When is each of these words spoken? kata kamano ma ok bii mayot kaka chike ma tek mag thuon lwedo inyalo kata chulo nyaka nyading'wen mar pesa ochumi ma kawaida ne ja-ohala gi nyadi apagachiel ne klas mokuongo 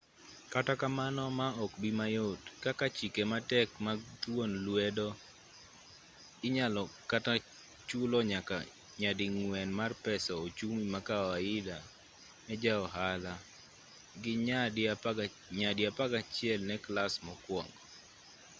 kata 0.53 0.73
kamano 0.81 1.23
ma 1.39 1.47
ok 1.63 1.71
bii 1.81 1.97
mayot 1.99 2.41
kaka 2.65 2.85
chike 2.97 3.23
ma 3.31 3.39
tek 3.51 3.69
mag 3.85 3.99
thuon 4.21 4.51
lwedo 4.65 5.07
inyalo 6.47 6.83
kata 7.11 7.31
chulo 7.89 8.17
nyaka 8.31 8.57
nyading'wen 8.99 9.69
mar 9.79 9.91
pesa 10.05 10.31
ochumi 10.45 10.83
ma 10.93 10.99
kawaida 11.07 11.77
ne 12.45 12.53
ja-ohala 12.63 13.33
gi 14.21 14.33
nyadi 15.59 15.83
apagachiel 15.89 16.59
ne 16.69 16.75
klas 16.85 17.13
mokuongo 17.25 17.79